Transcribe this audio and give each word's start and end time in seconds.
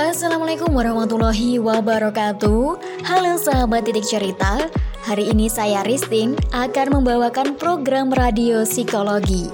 Assalamualaikum 0.00 0.72
warahmatullahi 0.72 1.60
wabarakatuh. 1.60 2.64
Halo 3.04 3.36
sahabat 3.36 3.84
titik 3.84 4.08
cerita. 4.08 4.56
Hari 5.04 5.28
ini 5.28 5.52
saya 5.52 5.84
Ristin 5.84 6.40
akan 6.56 6.96
membawakan 6.96 7.60
program 7.60 8.08
radio 8.08 8.64
psikologi. 8.64 9.52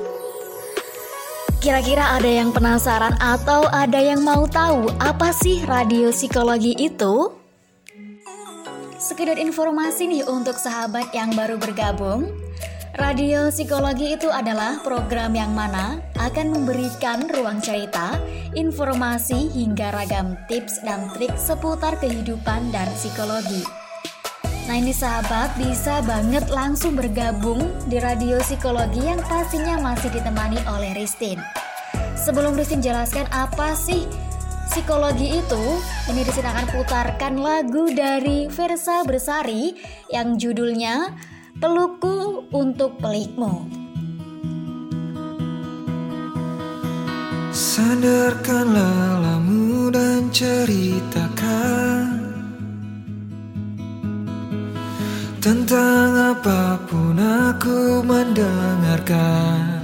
Kira-kira 1.58 2.14
ada 2.14 2.30
yang 2.30 2.54
penasaran 2.54 3.18
atau 3.18 3.66
ada 3.74 3.98
yang 3.98 4.22
mau 4.22 4.46
tahu 4.46 4.86
apa 5.02 5.34
sih 5.34 5.66
radio 5.66 6.14
psikologi 6.14 6.78
itu? 6.78 7.34
Sekedar 9.02 9.42
informasi 9.42 10.06
nih 10.06 10.30
untuk 10.30 10.54
sahabat 10.62 11.10
yang 11.10 11.34
baru 11.34 11.58
bergabung 11.58 12.45
Radio 12.94 13.50
Psikologi 13.50 14.14
itu 14.14 14.30
adalah 14.30 14.78
program 14.86 15.34
yang 15.34 15.50
mana 15.50 15.98
akan 16.22 16.54
memberikan 16.54 17.26
ruang 17.26 17.58
cerita, 17.58 18.14
informasi 18.54 19.50
hingga 19.50 19.90
ragam 19.90 20.38
tips 20.46 20.78
dan 20.86 21.10
trik 21.18 21.34
seputar 21.34 21.98
kehidupan 21.98 22.70
dan 22.70 22.86
psikologi. 22.94 23.66
Nah 24.70 24.78
ini 24.78 24.94
sahabat 24.94 25.58
bisa 25.58 25.98
banget 26.06 26.46
langsung 26.46 26.94
bergabung 26.94 27.58
di 27.90 27.98
Radio 27.98 28.38
Psikologi 28.38 29.02
yang 29.02 29.18
pastinya 29.26 29.82
masih 29.82 30.14
ditemani 30.14 30.62
oleh 30.70 30.94
Ristin. 30.94 31.42
Sebelum 32.14 32.54
Ristin 32.54 32.78
jelaskan 32.78 33.26
apa 33.34 33.74
sih 33.74 34.06
psikologi 34.70 35.42
itu, 35.42 35.64
ini 36.10 36.22
Ristin 36.22 36.46
akan 36.46 36.66
putarkan 36.70 37.34
lagu 37.38 37.90
dari 37.90 38.46
Versa 38.46 39.02
Bersari 39.06 39.74
yang 40.10 40.38
judulnya 40.38 41.14
Pelukku 41.56 42.25
untuk 42.50 42.98
pelikmu. 43.02 43.66
Sandarkan 47.56 48.68
lelamu 48.76 49.88
dan 49.88 50.28
ceritakan 50.28 52.20
Tentang 55.40 56.36
apa 56.36 56.76
pun 56.84 57.16
aku 57.16 58.04
mendengarkan 58.04 59.80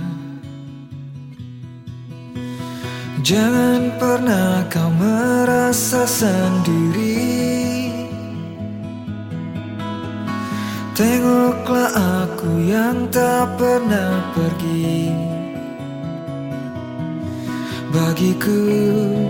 Jangan 3.25 3.97
pernah 3.97 4.69
kau 4.69 4.93
merasa 4.93 6.05
sendiri 6.05 7.52
Tengoklah 11.03 11.91
aku 12.23 12.63
yang 12.63 13.11
tak 13.11 13.59
pernah 13.59 14.23
pergi. 14.39 15.11
Bagiku 17.91 18.63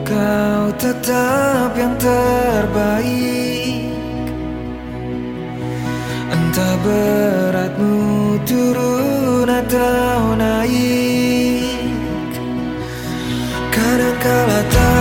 kau 0.05 0.69
tetap 0.77 1.73
yang 1.73 1.97
terbaik. 1.97 3.89
Entah 6.29 6.77
beratmu 6.85 8.37
turun 8.45 9.49
atau 9.49 10.37
naik. 10.37 12.29
Kadangkala 13.73 14.61
tak 14.69 14.92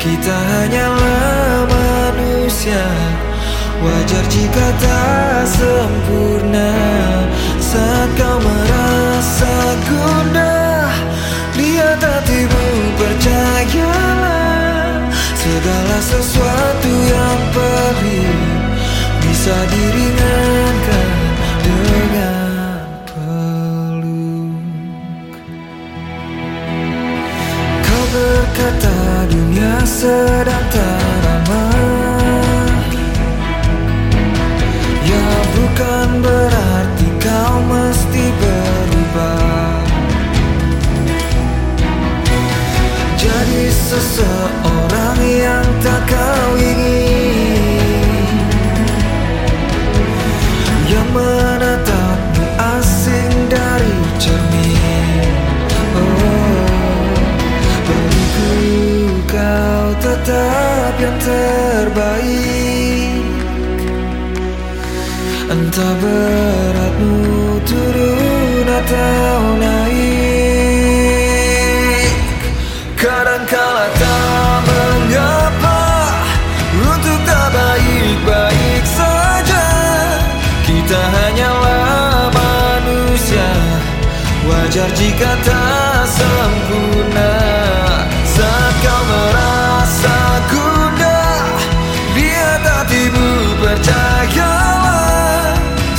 kita 0.00 0.32
hanyalah 0.32 1.68
manusia. 1.68 2.88
Wajar 3.84 4.24
jika 4.32 4.66
tak 4.80 5.44
sempurna. 5.44 6.72
Saat 7.70 8.10
kau 8.18 8.38
merasa 8.42 9.54
gundah 9.86 10.90
Lihat 11.54 12.02
hatimu 12.02 12.66
percayalah 12.98 15.06
Segala 15.38 15.98
sesuatu 16.02 16.90
yang 16.90 17.38
perih 17.54 18.34
Bisa 19.22 19.54
diringankan 19.70 19.99
answered 30.02 30.59
tetap 60.00 60.96
yang 60.96 61.18
terbaik. 61.20 63.20
Entah 65.50 65.94
beratmu 66.00 67.60
turun 67.68 68.64
atau 68.64 69.60
naik. 69.60 70.00
Kadangkala 73.00 73.88
tak 73.96 74.60
mengapa 74.68 75.80
Untuk 76.76 77.16
tak 77.24 77.48
baik-baik 77.48 78.84
saja. 78.84 79.64
Kita 80.68 81.00
hanyalah 81.00 82.28
manusia 82.30 83.50
Wajar 84.44 84.88
jika 84.96 85.32
tak 85.44 86.04
sempurna 86.12 87.59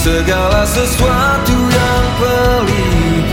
Segala 0.02 0.66
sesuatu 0.66 1.54
yang 1.54 2.06
pelik 2.18 3.26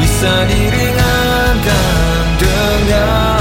Bisa 0.00 0.48
diringankan 0.48 2.24
dengan 2.40 3.35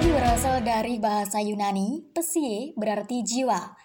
Psikologi 0.00 0.16
berasal 0.16 0.58
dari 0.64 0.96
bahasa 0.96 1.44
Yunani, 1.44 2.08
psie 2.16 2.72
berarti 2.72 3.20
jiwa. 3.20 3.76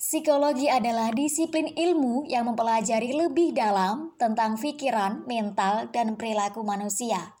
Psikologi 0.00 0.64
adalah 0.64 1.12
disiplin 1.12 1.68
ilmu 1.68 2.24
yang 2.24 2.48
mempelajari 2.48 3.12
lebih 3.12 3.52
dalam 3.52 4.16
tentang 4.16 4.56
pikiran, 4.56 5.28
mental, 5.28 5.92
dan 5.92 6.16
perilaku 6.16 6.64
manusia. 6.64 7.36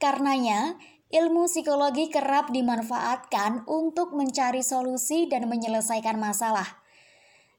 Karenanya, 0.00 0.80
ilmu 1.12 1.44
psikologi 1.44 2.08
kerap 2.08 2.56
dimanfaatkan 2.56 3.68
untuk 3.68 4.16
mencari 4.16 4.64
solusi 4.64 5.28
dan 5.28 5.44
menyelesaikan 5.52 6.16
masalah. 6.16 6.80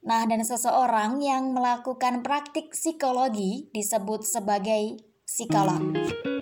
Nah, 0.01 0.25
dan 0.25 0.41
seseorang 0.41 1.21
yang 1.21 1.53
melakukan 1.53 2.25
praktik 2.25 2.73
psikologi 2.73 3.69
disebut 3.77 4.25
sebagai 4.25 4.97
psikolog. 5.27 5.91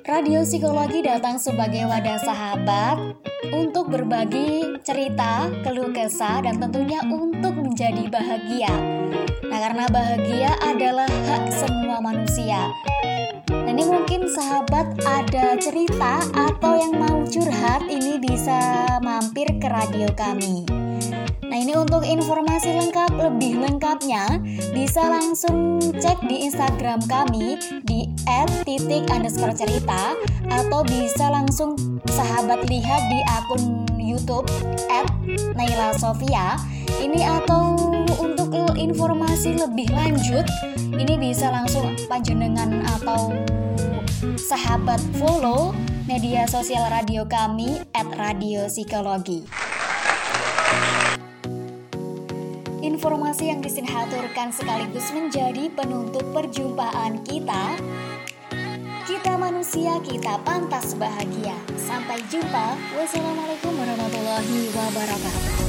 Radio 0.06 0.46
Psikologi 0.46 1.02
datang 1.02 1.42
sebagai 1.42 1.90
wadah 1.90 2.22
sahabat 2.22 3.18
untuk 3.50 3.90
berbagi 3.90 4.78
cerita, 4.86 5.50
keluh 5.66 5.90
kesah, 5.90 6.46
dan 6.46 6.62
tentunya 6.62 7.02
untuk 7.10 7.58
menjadi 7.58 8.06
bahagia. 8.14 8.70
Nah, 9.42 9.58
karena 9.58 9.90
bahagia 9.90 10.54
adalah 10.62 11.10
hak 11.10 11.50
semua 11.50 11.98
manusia. 11.98 12.70
Nah, 13.50 13.74
ini 13.74 13.90
mungkin 13.90 14.30
sahabat 14.30 15.02
ada 15.02 15.58
cerita 15.58 16.22
atau 16.38 16.78
yang 16.78 16.94
mau 16.94 17.26
curhat 17.26 17.90
ini 17.90 18.22
bisa 18.22 18.86
mampir 19.02 19.50
ke 19.58 19.66
radio 19.66 20.06
kami. 20.14 20.62
Nah 21.56 21.64
ini 21.64 21.72
untuk 21.72 22.04
informasi 22.04 22.76
lengkap 22.76 23.16
lebih 23.16 23.64
lengkapnya 23.64 24.44
bisa 24.76 25.08
langsung 25.08 25.80
cek 25.80 26.28
di 26.28 26.52
Instagram 26.52 27.00
kami 27.08 27.56
di 27.88 28.12
@titik 28.68 29.08
underscore 29.08 29.56
cerita 29.56 30.20
atau 30.52 30.84
bisa 30.84 31.32
langsung 31.32 31.80
sahabat 32.12 32.68
lihat 32.68 33.08
di 33.08 33.20
akun 33.40 33.88
YouTube 33.96 34.44
Naila 35.56 35.96
Sofia 35.96 36.60
ini 37.00 37.24
atau 37.24 37.80
untuk 38.20 38.52
informasi 38.76 39.56
lebih 39.56 39.88
lanjut 39.96 40.44
ini 40.76 41.16
bisa 41.16 41.56
langsung 41.56 41.96
panjenengan 42.12 42.84
atau 43.00 43.32
sahabat 44.36 45.00
follow 45.16 45.72
media 46.04 46.44
sosial 46.52 46.84
radio 46.92 47.24
kami 47.24 47.80
at 47.96 48.12
Radio 48.20 48.68
Psikologi. 48.68 49.48
Informasi 53.06 53.54
yang 53.54 53.62
disinhaturkan 53.62 54.50
sekaligus 54.50 55.14
menjadi 55.14 55.70
penutup 55.78 56.26
perjumpaan 56.34 57.22
kita. 57.22 57.78
Kita 59.06 59.38
manusia, 59.38 60.02
kita 60.02 60.42
pantas 60.42 60.98
bahagia. 60.98 61.54
Sampai 61.78 62.18
jumpa. 62.34 62.74
Wassalamualaikum 62.98 63.78
warahmatullahi 63.78 64.74
wabarakatuh. 64.74 65.65